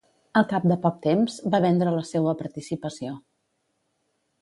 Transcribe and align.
Al 0.39 0.45
cap 0.53 0.63
de 0.71 0.77
poc 0.85 0.97
temps 1.03 1.35
va 1.55 1.61
vendre 1.67 1.93
la 1.99 2.07
seua 2.15 2.35
participació. 2.43 3.15